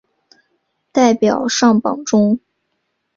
[0.91, 2.39] 代表上榜中